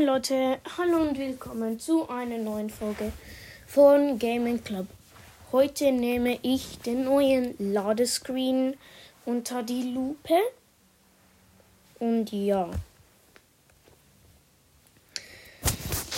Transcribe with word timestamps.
Moin 0.00 0.06
Leute, 0.06 0.58
hallo 0.78 1.02
und 1.02 1.18
willkommen 1.18 1.78
zu 1.78 2.08
einer 2.08 2.38
neuen 2.38 2.70
Folge 2.70 3.12
von 3.66 4.18
Gaming 4.18 4.64
Club. 4.64 4.86
Heute 5.52 5.92
nehme 5.92 6.38
ich 6.40 6.78
den 6.78 7.04
neuen 7.04 7.54
Ladescreen 7.58 8.78
unter 9.26 9.62
die 9.62 9.92
Lupe. 9.92 10.38
Und 11.98 12.32
ja. 12.32 12.70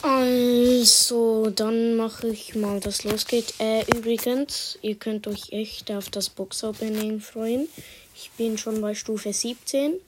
Also, 0.00 1.50
dann 1.50 1.96
mache 1.96 2.28
ich 2.28 2.54
mal, 2.54 2.80
dass 2.80 3.04
losgeht. 3.04 3.52
Äh, 3.58 3.84
übrigens, 3.94 4.78
ihr 4.80 4.94
könnt 4.94 5.26
euch 5.26 5.52
echt 5.52 5.90
auf 5.90 6.08
das 6.08 6.30
Box-Opening 6.30 7.20
freuen. 7.20 7.68
Ich 8.14 8.30
bin 8.38 8.56
schon 8.56 8.80
bei 8.80 8.94
Stufe 8.94 9.34
17 9.34 10.00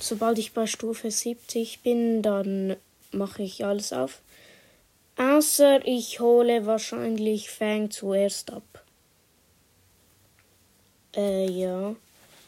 sobald 0.00 0.38
ich 0.38 0.52
bei 0.52 0.66
Stufe 0.66 1.10
70 1.10 1.80
bin, 1.80 2.20
dann 2.20 2.76
mache 3.14 3.42
ich 3.42 3.64
alles 3.64 3.92
auf. 3.92 4.20
Außer 5.16 5.86
ich 5.86 6.20
hole 6.20 6.66
wahrscheinlich 6.66 7.50
Fang 7.50 7.90
zuerst 7.90 8.52
ab. 8.52 8.84
Äh, 11.16 11.48
ja. 11.50 11.94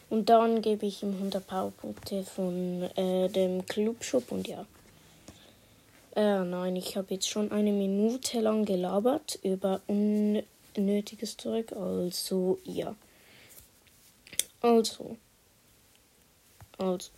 Und 0.09 0.29
dann 0.29 0.61
gebe 0.61 0.85
ich 0.85 1.03
ihm 1.03 1.13
100 1.13 1.45
Powerpunkte 1.45 2.23
von 2.23 2.83
äh, 2.95 3.29
dem 3.29 3.65
Clubshop 3.65 4.31
und 4.31 4.47
ja. 4.47 4.65
Äh, 6.15 6.43
nein, 6.43 6.75
ich 6.75 6.97
habe 6.97 7.13
jetzt 7.13 7.29
schon 7.29 7.51
eine 7.51 7.71
Minute 7.71 8.39
lang 8.39 8.65
gelabert 8.65 9.39
über 9.43 9.81
unnötiges 9.87 11.37
Zeug. 11.37 11.73
Also, 11.73 12.59
ja. 12.63 12.95
Also. 14.61 15.17
Also. 16.77 17.11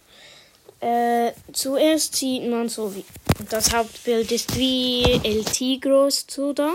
Äh, 0.80 1.34
zuerst 1.52 2.16
sieht 2.16 2.50
man 2.50 2.70
so 2.70 2.96
wie 2.96 3.04
das 3.50 3.74
Hauptbild 3.74 4.32
ist 4.32 4.58
wie 4.58 5.04
El 5.24 5.44
Tigros 5.44 6.26
so 6.30 6.54
da. 6.54 6.74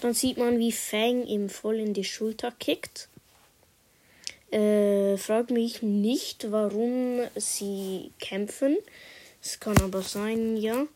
Dann 0.00 0.14
sieht 0.14 0.38
man, 0.38 0.58
wie 0.58 0.72
Fang 0.72 1.24
ihm 1.24 1.48
voll 1.48 1.76
in 1.76 1.94
die 1.94 2.04
Schulter 2.04 2.52
kickt. 2.58 3.08
Äh, 4.50 5.16
frag 5.16 5.50
mich 5.50 5.82
nicht, 5.82 6.50
warum 6.50 7.20
sie 7.36 8.12
kämpfen. 8.20 8.76
Es 9.42 9.58
kann 9.60 9.76
aber 9.80 10.02
sein, 10.02 10.56
ja. 10.56 10.86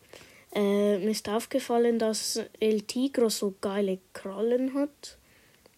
Äh, 0.54 0.98
mir 0.98 1.10
ist 1.10 1.28
aufgefallen, 1.28 1.98
dass 1.98 2.40
El 2.60 2.82
Tigro 2.82 3.28
so 3.28 3.54
geile 3.60 3.98
Krallen 4.12 4.74
hat. 4.74 5.18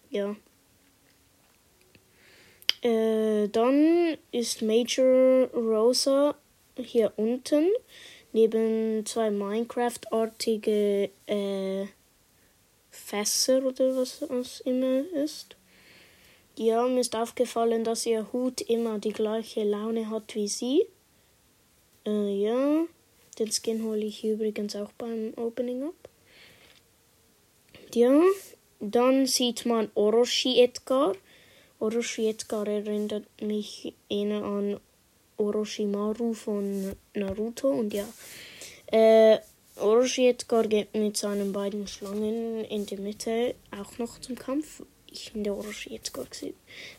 Ja. 0.09 0.35
Äh, 2.81 3.47
dann 3.49 4.17
ist 4.31 4.61
Major 4.61 5.47
Rosa 5.53 6.35
hier 6.77 7.13
unten 7.17 7.69
neben 8.33 9.05
zwei 9.05 9.29
Minecraft-artige 9.29 11.09
äh, 11.27 11.85
Fässer 12.89 13.65
oder 13.65 13.95
was 13.95 14.21
es 14.21 14.61
immer 14.61 15.03
ist. 15.13 15.55
Ja, 16.57 16.85
mir 16.87 16.99
ist 16.99 17.15
aufgefallen, 17.15 17.83
dass 17.83 18.05
ihr 18.05 18.31
Hut 18.33 18.61
immer 18.61 18.99
die 18.99 19.13
gleiche 19.13 19.63
Laune 19.63 20.09
hat 20.09 20.35
wie 20.35 20.47
sie. 20.47 20.85
Äh, 22.05 22.43
ja, 22.43 22.85
den 23.39 23.51
Skin 23.51 23.83
hole 23.83 24.05
ich 24.05 24.23
übrigens 24.23 24.75
auch 24.75 24.91
beim 24.93 25.33
Opening 25.37 25.83
up. 25.83 26.09
Ja, 27.93 28.21
dann 28.79 29.25
sieht 29.25 29.65
man 29.65 29.89
Orochi 29.95 30.61
Edgar. 30.61 31.15
Orochi 31.79 32.29
Edgar 32.29 32.67
erinnert 32.67 33.25
mich 33.41 33.93
eher 34.09 34.43
an 34.43 34.79
Orochimaru 35.41 36.33
von 36.33 36.93
Naruto 37.13 37.69
und 37.69 37.93
ja. 37.93 38.05
Äh, 38.87 39.39
Orochi 39.77 40.27
Edgar 40.27 40.67
geht 40.67 40.93
mit 40.93 41.17
seinen 41.17 41.53
beiden 41.53 41.87
Schlangen 41.87 42.63
in 42.65 42.85
der 42.85 42.99
Mitte 42.99 43.55
auch 43.71 43.97
noch 43.97 44.19
zum 44.19 44.35
Kampf. 44.35 44.83
Ich 45.09 45.31
finde 45.31 45.53
Orochi 45.53 45.95
Edgar 45.95 46.27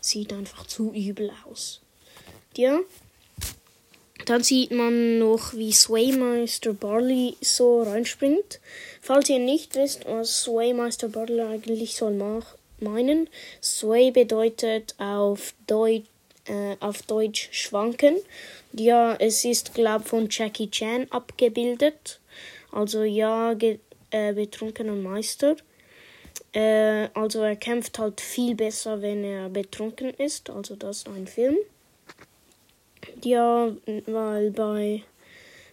sieht 0.00 0.32
einfach 0.32 0.66
zu 0.66 0.92
übel 0.92 1.30
aus. 1.48 1.80
Ja. 2.56 2.80
Dann 4.26 4.42
sieht 4.42 4.70
man 4.70 5.18
noch, 5.18 5.54
wie 5.54 5.72
Swaymeister 5.72 6.74
Barley 6.74 7.36
so 7.40 7.82
reinspringt. 7.82 8.60
Falls 9.00 9.28
ihr 9.28 9.38
nicht 9.38 9.74
wisst, 9.74 10.06
was 10.06 10.42
Swaymeister 10.42 11.08
Barley 11.08 11.40
eigentlich 11.40 11.96
soll 11.96 12.14
meinen, 12.78 13.28
Sway 13.62 14.10
bedeutet 14.10 14.94
auf 14.98 15.54
Deutsch 15.66 16.06
äh, 16.46 16.76
auf 16.80 17.02
Deutsch 17.02 17.48
schwanken. 17.52 18.16
Ja, 18.72 19.14
es 19.18 19.44
ist, 19.44 19.74
glaube 19.74 20.04
von 20.04 20.28
Jackie 20.30 20.70
Chan 20.70 21.06
abgebildet. 21.10 22.20
Also 22.70 23.02
ja, 23.02 23.52
äh, 24.10 24.32
betrunkener 24.32 24.94
Meister. 24.94 25.56
Äh, 26.52 27.08
also 27.14 27.42
er 27.42 27.56
kämpft 27.56 27.98
halt 27.98 28.20
viel 28.20 28.54
besser, 28.54 29.02
wenn 29.02 29.24
er 29.24 29.48
betrunken 29.48 30.10
ist. 30.10 30.50
Also 30.50 30.76
das 30.76 30.98
ist 30.98 31.08
ein 31.08 31.26
Film. 31.26 31.56
Ja, 33.22 33.72
weil 34.06 34.50
bei 34.50 35.02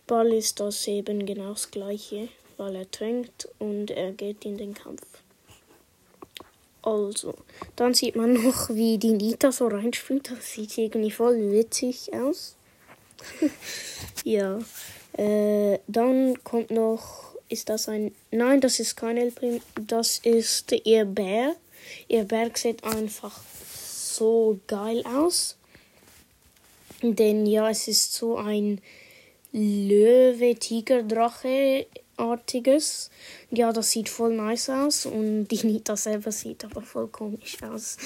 Ball 0.08 0.34
ist 0.34 0.60
das 0.60 0.88
eben 0.88 1.26
genau 1.26 1.52
das 1.52 1.70
gleiche, 1.72 2.30
weil 2.58 2.76
er 2.76 2.90
trinkt 2.90 3.48
und 3.60 3.92
er 3.92 4.12
geht 4.12 4.46
in 4.46 4.58
den 4.58 4.74
Kampf. 4.74 5.04
Also, 6.90 7.36
dann 7.76 7.94
sieht 7.94 8.16
man 8.16 8.34
noch, 8.34 8.70
wie 8.70 8.98
die 8.98 9.12
Nita 9.12 9.52
so 9.52 9.68
reinspringt. 9.68 10.32
Das 10.32 10.54
sieht 10.54 10.78
irgendwie 10.78 11.12
voll 11.12 11.52
witzig 11.52 12.12
aus. 12.14 12.56
ja. 14.24 14.60
Äh, 15.14 15.80
dann 15.88 16.44
kommt 16.44 16.72
noch, 16.72 17.36
ist 17.50 17.70
das 17.70 17.90
ein, 17.90 18.14
nein, 18.32 18.62
das 18.62 18.80
ist 18.80 18.96
kein 18.96 19.18
El 19.18 19.32
Prim, 19.32 19.62
das 19.88 20.20
ist 20.20 20.72
ihr 20.84 21.06
Bär. 21.06 21.56
Ihr 22.08 22.24
Berg 22.24 22.58
sieht 22.58 22.84
einfach 22.84 23.42
so 23.74 24.60
geil 24.68 25.04
aus. 25.06 25.58
Denn 27.02 27.46
ja, 27.46 27.70
es 27.70 27.88
ist 27.88 28.14
so 28.14 28.38
ein 28.38 28.82
Löwe, 29.52 30.56
Tiger, 30.56 31.04
Drache 31.04 31.88
artiges. 32.20 33.10
Ja, 33.52 33.72
das 33.72 33.92
sieht 33.92 34.10
voll 34.10 34.36
nice 34.36 34.70
aus 34.70 35.06
und 35.06 35.48
die 35.48 35.66
Nita 35.66 35.96
selber 35.96 36.32
sieht 36.32 36.66
aber 36.66 36.82
voll 36.82 37.08
komisch 37.08 37.58
aus. 37.64 37.98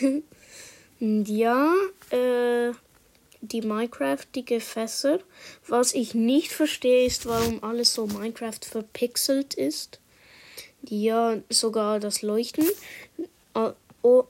ja, 1.00 1.72
äh, 2.10 2.72
die 3.40 3.62
Minecraftige 3.62 4.60
Fässer. 4.60 5.18
Was 5.66 5.94
ich 5.94 6.14
nicht 6.14 6.52
verstehe, 6.52 7.06
ist, 7.06 7.26
warum 7.26 7.62
alles 7.62 7.94
so 7.94 8.06
Minecraft 8.06 8.60
verpixelt 8.62 9.54
ist. 9.54 10.00
Ja, 10.82 11.38
sogar 11.48 12.00
das 12.00 12.22
Leuchten. 12.22 12.66
Äh, 13.54 13.70
o, 14.02 14.24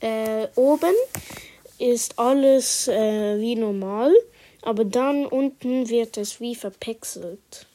äh, 0.00 0.48
oben 0.54 0.94
ist 1.78 2.18
alles 2.18 2.88
äh, 2.88 3.40
wie 3.40 3.56
normal, 3.56 4.12
aber 4.62 4.84
dann 4.84 5.26
unten 5.26 5.88
wird 5.88 6.16
es 6.16 6.40
wie 6.40 6.54
verpixelt. 6.54 7.66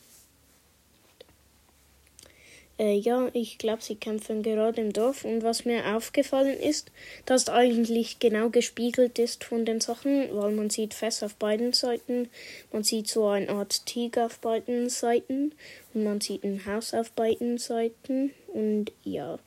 Äh, 2.80 2.96
ja, 2.96 3.28
ich 3.34 3.58
glaube, 3.58 3.82
sie 3.82 3.96
kämpfen 3.96 4.42
gerade 4.42 4.82
im 4.82 4.94
Dorf. 4.94 5.26
Und 5.26 5.44
was 5.44 5.66
mir 5.66 5.86
aufgefallen 5.96 6.58
ist, 6.58 6.92
dass 7.26 7.50
eigentlich 7.50 8.20
genau 8.20 8.50
gespiegelt 8.50 9.20
ist 9.20 9.44
von 9.44 9.66
den 9.66 9.82
Sachen, 9.82 10.30
weil 10.34 10.52
man 10.52 10.70
sieht 10.70 10.94
Fest 10.94 11.24
auf 11.24 11.36
beiden 11.36 11.74
Seiten, 11.74 12.30
man 12.72 12.84
sieht 12.84 13.08
so 13.10 13.28
eine 13.28 13.50
Art 13.50 13.86
Tiger 13.86 14.28
auf 14.28 14.40
beiden 14.40 14.90
Seiten 14.90 15.54
und 15.94 16.04
man 16.06 16.22
sieht 16.22 16.44
ein 16.44 16.66
Haus 16.66 16.94
auf 16.94 17.12
beiden 17.12 17.58
Seiten. 17.58 18.32
Und 18.48 18.92
ja. 19.04 19.38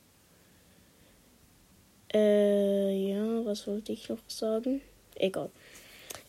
Äh, 2.13 3.09
ja, 3.09 3.45
was 3.47 3.67
wollte 3.67 3.93
ich 3.93 4.11
noch 4.11 4.19
sagen? 4.29 4.83
Egal. 5.15 5.51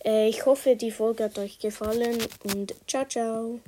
Äh, 0.05 0.29
ich 0.29 0.45
hoffe, 0.45 0.77
die 0.77 0.91
Folge 0.91 1.25
hat 1.25 1.37
euch 1.37 1.59
gefallen 1.59 2.17
und 2.45 2.73
ciao, 2.87 3.05
ciao. 3.05 3.59